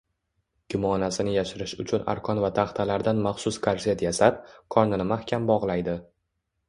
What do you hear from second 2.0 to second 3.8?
arqon va taxtalardan maxsus